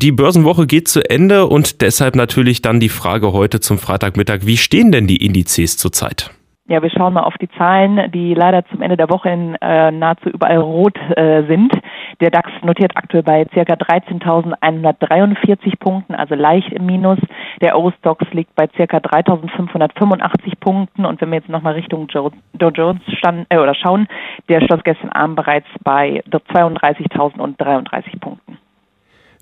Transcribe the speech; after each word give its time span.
Die 0.00 0.12
Börsenwoche 0.12 0.68
geht 0.68 0.86
zu 0.86 1.00
Ende 1.10 1.48
und 1.48 1.82
deshalb 1.82 2.14
natürlich 2.14 2.62
dann 2.62 2.78
die 2.78 2.88
Frage 2.88 3.32
heute 3.32 3.58
zum 3.58 3.78
Freitagmittag, 3.78 4.46
wie 4.46 4.56
stehen 4.56 4.92
denn 4.92 5.08
die 5.08 5.26
Indizes 5.26 5.76
zurzeit? 5.76 6.30
Ja, 6.68 6.80
wir 6.80 6.90
schauen 6.90 7.14
mal 7.14 7.24
auf 7.24 7.36
die 7.40 7.48
Zahlen, 7.58 8.08
die 8.12 8.32
leider 8.32 8.64
zum 8.66 8.80
Ende 8.80 8.96
der 8.96 9.10
Woche 9.10 9.30
in 9.30 9.56
äh, 9.56 9.90
nahezu 9.90 10.28
überall 10.28 10.58
rot 10.58 10.96
äh, 11.16 11.42
sind. 11.48 11.72
Der 12.20 12.30
DAX 12.30 12.48
notiert 12.62 12.92
aktuell 12.94 13.24
bei 13.24 13.44
ca. 13.46 13.60
13.143 13.60 15.80
Punkten, 15.80 16.14
also 16.14 16.36
leicht 16.36 16.72
im 16.72 16.86
Minus. 16.86 17.18
Der 17.60 17.74
Eurostox 17.74 18.24
liegt 18.30 18.54
bei 18.54 18.68
ca. 18.68 18.98
3.585 18.98 20.60
Punkten 20.60 21.06
und 21.06 21.20
wenn 21.20 21.30
wir 21.30 21.38
jetzt 21.38 21.48
nochmal 21.48 21.74
Richtung 21.74 22.06
Dow 22.06 22.30
Jones 22.72 23.02
stand, 23.16 23.46
äh, 23.48 23.58
oder 23.58 23.74
schauen, 23.74 24.06
der 24.48 24.60
schloss 24.60 24.84
gestern 24.84 25.10
Abend 25.10 25.34
bereits 25.34 25.66
bei 25.82 26.22
32.033 26.30 28.20
Punkten. 28.20 28.47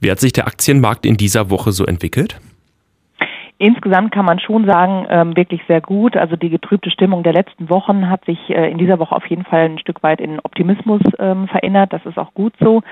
Wie 0.00 0.10
hat 0.10 0.20
sich 0.20 0.32
der 0.32 0.46
Aktienmarkt 0.46 1.06
in 1.06 1.16
dieser 1.16 1.50
Woche 1.50 1.72
so 1.72 1.84
entwickelt? 1.86 2.40
Insgesamt 3.64 4.12
kann 4.12 4.26
man 4.26 4.40
schon 4.40 4.66
sagen, 4.66 5.06
ähm, 5.08 5.34
wirklich 5.38 5.62
sehr 5.66 5.80
gut. 5.80 6.18
Also 6.18 6.36
die 6.36 6.50
getrübte 6.50 6.90
Stimmung 6.90 7.22
der 7.22 7.32
letzten 7.32 7.70
Wochen 7.70 8.10
hat 8.10 8.22
sich 8.26 8.38
äh, 8.50 8.70
in 8.70 8.76
dieser 8.76 8.98
Woche 8.98 9.16
auf 9.16 9.24
jeden 9.28 9.46
Fall 9.46 9.60
ein 9.60 9.78
Stück 9.78 10.02
weit 10.02 10.20
in 10.20 10.38
Optimismus 10.38 11.00
ähm, 11.18 11.48
verändert. 11.48 11.94
Das 11.94 12.04
ist 12.04 12.18
auch 12.18 12.34
gut 12.34 12.52
so. 12.60 12.82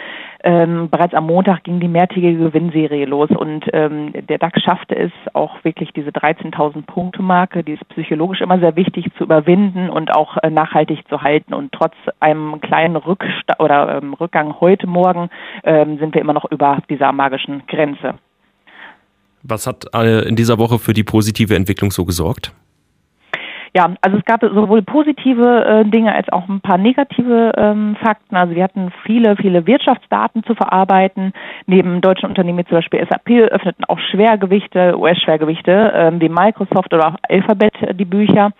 Ähm, 0.42 0.88
bereits 0.88 1.12
am 1.12 1.26
Montag 1.26 1.64
ging 1.64 1.78
die 1.78 1.88
mehrtägige 1.88 2.38
Gewinnserie 2.38 3.04
los 3.04 3.28
und 3.28 3.66
ähm, 3.74 4.14
der 4.14 4.38
DAX 4.38 4.62
schaffte 4.62 4.96
es 4.96 5.12
auch 5.34 5.62
wirklich 5.62 5.92
diese 5.92 6.08
13.000 6.08 6.86
Punkte 6.86 7.22
Marke, 7.22 7.62
die 7.62 7.72
ist 7.72 7.86
psychologisch 7.90 8.40
immer 8.40 8.58
sehr 8.58 8.74
wichtig 8.74 9.12
zu 9.18 9.24
überwinden 9.24 9.90
und 9.90 10.16
auch 10.16 10.38
äh, 10.38 10.48
nachhaltig 10.48 11.06
zu 11.06 11.20
halten. 11.20 11.52
Und 11.52 11.72
trotz 11.72 11.92
einem 12.18 12.62
kleinen 12.62 12.96
Rücksta 12.96 13.56
oder 13.58 13.98
ähm, 13.98 14.14
Rückgang 14.14 14.54
heute 14.58 14.86
Morgen 14.86 15.28
ähm, 15.64 15.98
sind 15.98 16.14
wir 16.14 16.22
immer 16.22 16.32
noch 16.32 16.50
über 16.50 16.78
dieser 16.88 17.12
magischen 17.12 17.66
Grenze. 17.66 18.14
Was 19.42 19.66
hat 19.66 19.86
äh, 19.94 20.28
in 20.28 20.36
dieser 20.36 20.58
Woche 20.58 20.78
für 20.78 20.92
die 20.92 21.04
positive 21.04 21.54
Entwicklung 21.54 21.90
so 21.90 22.04
gesorgt? 22.04 22.52
Ja, 23.74 23.94
also 24.02 24.18
es 24.18 24.24
gab 24.26 24.42
sowohl 24.42 24.82
positive 24.82 25.64
äh, 25.64 25.84
Dinge 25.86 26.14
als 26.14 26.28
auch 26.28 26.46
ein 26.46 26.60
paar 26.60 26.76
negative 26.76 27.52
ähm, 27.56 27.96
Fakten. 28.02 28.36
Also 28.36 28.54
wir 28.54 28.64
hatten 28.64 28.92
viele, 29.06 29.34
viele 29.36 29.66
Wirtschaftsdaten 29.66 30.44
zu 30.44 30.54
verarbeiten. 30.54 31.32
Neben 31.66 32.02
deutschen 32.02 32.28
Unternehmen 32.28 32.58
wie 32.58 32.64
zum 32.66 32.76
Beispiel 32.76 33.06
SAP 33.08 33.30
öffneten 33.50 33.86
auch 33.86 33.98
Schwergewichte, 33.98 34.98
US-Schwergewichte 34.98 35.90
ähm, 35.94 36.20
wie 36.20 36.28
Microsoft 36.28 36.92
oder 36.92 37.08
auch 37.08 37.16
Alphabet 37.26 37.72
äh, 37.80 37.94
die 37.94 38.04
Bücher. 38.04 38.52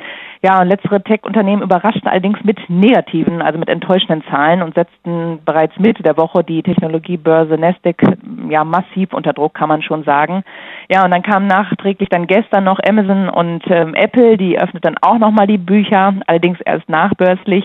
Ja, 0.43 0.63
und 0.63 0.69
letztere 0.69 1.03
Tech-Unternehmen 1.03 1.63
überraschten 1.63 2.09
allerdings 2.09 2.43
mit 2.43 2.59
negativen, 2.69 3.43
also 3.43 3.59
mit 3.59 3.69
enttäuschenden 3.69 4.25
Zahlen 4.31 4.63
und 4.63 4.75
setzten 4.75 5.41
bereits 5.45 5.79
Mitte 5.79 6.03
der 6.03 6.17
Woche 6.17 6.43
die 6.43 6.63
Technologiebörse 6.63 7.59
Nasdaq 7.59 8.03
ja 8.49 8.65
massiv 8.65 9.13
unter 9.13 9.35
Druck, 9.35 9.53
kann 9.53 9.69
man 9.69 9.83
schon 9.83 10.05
sagen. 10.05 10.43
Ja, 10.91 11.05
und 11.05 11.11
dann 11.11 11.23
kamen 11.23 11.47
nachträglich 11.47 12.09
dann 12.09 12.27
gestern 12.27 12.65
noch 12.65 12.79
Amazon 12.87 13.29
und 13.29 13.63
ähm, 13.69 13.95
Apple, 13.95 14.37
die 14.37 14.59
öffneten 14.59 14.97
auch 15.01 15.19
nochmal 15.19 15.47
die 15.47 15.59
Bücher, 15.59 16.15
allerdings 16.27 16.61
erst 16.61 16.89
nachbörslich. 16.89 17.65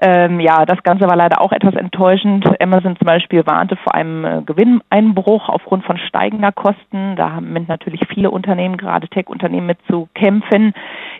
Ähm, 0.00 0.40
ja, 0.40 0.64
das 0.66 0.82
Ganze 0.82 1.08
war 1.08 1.16
leider 1.16 1.40
auch 1.40 1.52
etwas 1.52 1.74
enttäuschend. 1.74 2.44
Amazon 2.60 2.96
zum 2.96 3.06
Beispiel 3.06 3.46
warnte 3.46 3.76
vor 3.76 3.94
einem 3.94 4.24
äh, 4.24 4.42
Gewinneinbruch 4.42 5.48
aufgrund 5.48 5.84
von 5.84 5.98
steigender 5.98 6.52
Kosten. 6.52 7.16
Da 7.16 7.32
haben 7.32 7.52
natürlich 7.68 8.00
viele 8.12 8.30
Unternehmen, 8.30 8.76
gerade 8.76 9.08
Tech-Unternehmen 9.08 9.66
mit 9.66 9.78
zu 9.88 10.08
kämpfen. 10.14 10.74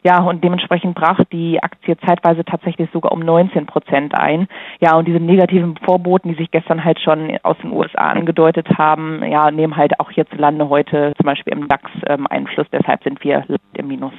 Ja, 0.05 0.23
und 0.23 0.43
dementsprechend 0.43 0.95
brach 0.95 1.21
die 1.33 1.63
Aktie 1.63 1.97
zeitweise 2.07 2.45
tatsächlich 2.45 2.89
sogar 2.93 3.13
um 3.13 3.21
19 3.21 3.67
Prozent 3.67 4.15
ein. 4.15 4.49
Ja, 4.81 4.97
und 4.97 5.07
diese 5.07 5.21
negativen 5.21 5.77
Vorboten, 5.85 6.31
die 6.31 6.37
sich 6.37 6.51
gestern 6.51 6.85
halt 6.85 7.01
schon 7.01 7.37
aus 7.43 7.57
den 7.59 7.73
USA 7.73 8.11
angedeutet 8.11 8.69
haben, 8.79 9.23
ja, 9.25 9.51
nehmen 9.51 9.77
halt 9.77 9.99
auch 10.01 10.11
hierzulande 10.11 10.69
heute 10.69 11.13
zum 11.17 11.27
Beispiel 11.27 11.53
im 11.53 11.69
DAX 11.69 11.91
ähm, 12.09 12.27
Einfluss. 12.29 12.67
Deshalb 12.73 13.03
sind 13.03 13.23
wir 13.25 13.45
im 13.75 13.89
Minus. 13.89 14.13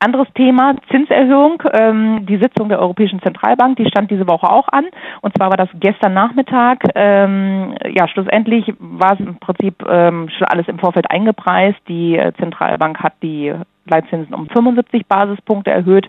Anderes 0.00 0.28
Thema, 0.34 0.76
Zinserhöhung. 0.92 1.60
Ähm, 1.72 2.24
die 2.26 2.36
Sitzung 2.36 2.68
der 2.68 2.78
Europäischen 2.78 3.20
Zentralbank, 3.20 3.78
die 3.78 3.86
stand 3.86 4.12
diese 4.12 4.28
Woche 4.28 4.48
auch 4.48 4.68
an. 4.68 4.86
Und 5.22 5.36
zwar 5.36 5.50
war 5.50 5.56
das 5.56 5.68
gestern 5.74 6.14
Nachmittag. 6.14 6.84
Ähm, 6.94 7.74
ja, 7.96 8.06
schlussendlich 8.06 8.72
war 8.78 9.14
es 9.14 9.20
im 9.20 9.40
Prinzip 9.40 9.84
ähm, 9.88 10.28
schon 10.28 10.46
alles 10.46 10.68
im 10.68 10.78
Vorfeld 10.78 11.10
eingepreist. 11.10 11.80
Die 11.88 12.16
äh, 12.16 12.32
Zentralbank 12.38 13.00
hat 13.02 13.14
die 13.22 13.52
Leitzinsen 13.88 14.34
um 14.34 14.48
75 14.48 15.06
Basispunkte 15.06 15.70
erhöht, 15.70 16.08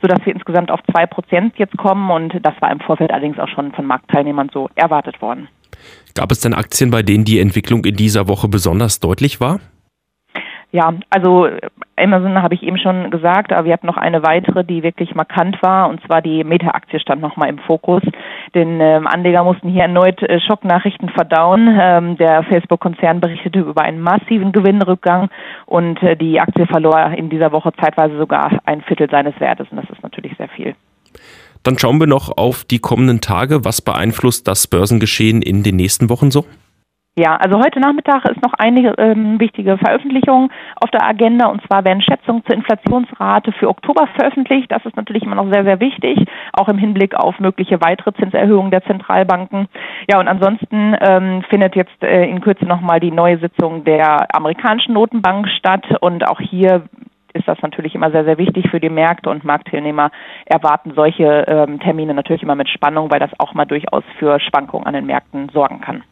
sodass 0.00 0.24
wir 0.24 0.34
insgesamt 0.34 0.70
auf 0.70 0.80
zwei 0.90 1.06
Prozent 1.06 1.54
jetzt 1.58 1.76
kommen. 1.76 2.10
Und 2.10 2.34
das 2.42 2.54
war 2.60 2.70
im 2.70 2.80
Vorfeld 2.80 3.10
allerdings 3.10 3.38
auch 3.38 3.48
schon 3.48 3.72
von 3.72 3.86
Marktteilnehmern 3.86 4.50
so 4.52 4.68
erwartet 4.74 5.20
worden. 5.20 5.48
Gab 6.14 6.32
es 6.32 6.40
denn 6.40 6.54
Aktien, 6.54 6.90
bei 6.90 7.02
denen 7.02 7.24
die 7.24 7.38
Entwicklung 7.38 7.84
in 7.84 7.96
dieser 7.96 8.28
Woche 8.28 8.48
besonders 8.48 9.00
deutlich 9.00 9.40
war? 9.40 9.60
Ja, 10.72 10.94
also 11.10 11.48
Amazon 11.96 12.42
habe 12.42 12.54
ich 12.54 12.62
eben 12.62 12.78
schon 12.78 13.10
gesagt, 13.10 13.52
aber 13.52 13.66
wir 13.66 13.72
hatten 13.72 13.86
noch 13.86 13.96
eine 13.96 14.22
weitere, 14.22 14.64
die 14.64 14.82
wirklich 14.82 15.14
markant 15.14 15.60
war, 15.62 15.88
und 15.88 16.04
zwar 16.06 16.22
die 16.22 16.44
Meta-Aktie 16.44 17.00
stand 17.00 17.20
nochmal 17.20 17.48
im 17.48 17.58
Fokus. 17.58 18.02
Denn 18.54 18.80
ähm, 18.80 19.06
Anleger 19.06 19.44
mussten 19.44 19.68
hier 19.68 19.82
erneut 19.82 20.22
äh, 20.22 20.40
Schocknachrichten 20.40 21.08
verdauen. 21.08 21.76
Ähm, 21.80 22.16
der 22.16 22.42
Facebook-Konzern 22.44 23.20
berichtete 23.20 23.60
über 23.60 23.82
einen 23.82 24.00
massiven 24.00 24.52
Gewinnrückgang 24.52 25.30
und 25.66 26.02
äh, 26.02 26.16
die 26.16 26.40
Aktie 26.40 26.66
verlor 26.66 27.12
in 27.16 27.30
dieser 27.30 27.52
Woche 27.52 27.72
zeitweise 27.80 28.16
sogar 28.18 28.60
ein 28.64 28.82
Viertel 28.82 29.10
seines 29.10 29.38
Wertes, 29.40 29.66
und 29.70 29.78
das 29.78 29.90
ist 29.90 30.02
natürlich 30.02 30.36
sehr 30.36 30.48
viel. 30.48 30.74
Dann 31.62 31.78
schauen 31.78 31.98
wir 31.98 32.06
noch 32.06 32.36
auf 32.36 32.64
die 32.64 32.78
kommenden 32.78 33.20
Tage. 33.20 33.64
Was 33.64 33.82
beeinflusst 33.82 34.46
das 34.46 34.68
Börsengeschehen 34.68 35.42
in 35.42 35.62
den 35.62 35.76
nächsten 35.76 36.08
Wochen 36.10 36.30
so? 36.30 36.44
Ja, 37.18 37.34
also 37.36 37.58
heute 37.58 37.80
Nachmittag 37.80 38.28
ist 38.28 38.42
noch 38.42 38.52
eine 38.58 38.92
ähm, 38.98 39.40
wichtige 39.40 39.78
Veröffentlichung 39.78 40.50
auf 40.82 40.90
der 40.90 41.02
Agenda 41.02 41.46
und 41.46 41.66
zwar 41.66 41.82
werden 41.82 42.02
Schätzungen 42.02 42.44
zur 42.44 42.54
Inflationsrate 42.54 43.52
für 43.52 43.70
Oktober 43.70 44.06
veröffentlicht. 44.18 44.70
Das 44.70 44.84
ist 44.84 44.96
natürlich 44.96 45.22
immer 45.22 45.36
noch 45.36 45.50
sehr, 45.50 45.64
sehr 45.64 45.80
wichtig, 45.80 46.28
auch 46.52 46.68
im 46.68 46.76
Hinblick 46.76 47.14
auf 47.14 47.40
mögliche 47.40 47.80
weitere 47.80 48.12
Zinserhöhungen 48.12 48.70
der 48.70 48.84
Zentralbanken. 48.84 49.66
Ja, 50.10 50.20
und 50.20 50.28
ansonsten 50.28 50.94
ähm, 51.00 51.42
findet 51.48 51.74
jetzt 51.74 52.02
äh, 52.02 52.28
in 52.28 52.42
Kürze 52.42 52.66
nochmal 52.66 53.00
die 53.00 53.12
neue 53.12 53.38
Sitzung 53.38 53.84
der 53.84 54.26
amerikanischen 54.36 54.92
Notenbank 54.92 55.48
statt 55.48 55.86
und 56.02 56.28
auch 56.28 56.38
hier 56.38 56.82
ist 57.32 57.48
das 57.48 57.62
natürlich 57.62 57.94
immer 57.94 58.10
sehr, 58.10 58.26
sehr 58.26 58.36
wichtig 58.36 58.68
für 58.70 58.80
die 58.80 58.90
Märkte 58.90 59.30
und 59.30 59.42
Marktteilnehmer 59.42 60.10
erwarten 60.44 60.92
solche 60.94 61.46
ähm, 61.48 61.80
Termine 61.80 62.12
natürlich 62.12 62.42
immer 62.42 62.56
mit 62.56 62.68
Spannung, 62.68 63.10
weil 63.10 63.20
das 63.20 63.30
auch 63.38 63.54
mal 63.54 63.64
durchaus 63.64 64.04
für 64.18 64.38
Schwankungen 64.38 64.86
an 64.86 64.92
den 64.92 65.06
Märkten 65.06 65.48
sorgen 65.54 65.80
kann. 65.80 66.02